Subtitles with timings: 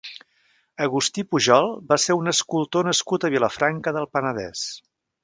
[0.85, 4.65] Agustí Pujol va ser un escultor nascut a Vilafranca del Penedès.